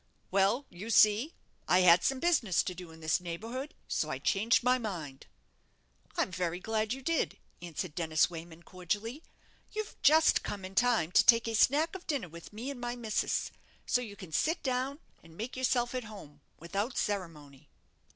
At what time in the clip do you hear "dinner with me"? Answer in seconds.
12.07-12.71